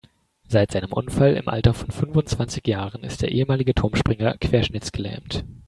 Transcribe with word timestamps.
Seit 0.47 0.71
seinem 0.71 0.91
Unfall 0.93 1.35
im 1.35 1.47
Alter 1.47 1.75
von 1.75 1.91
fünfundzwanzig 1.91 2.67
Jahren 2.67 3.03
ist 3.03 3.21
der 3.21 3.29
ehemalige 3.31 3.75
Turmspringer 3.75 4.35
querschnittsgelähmt. 4.39 5.43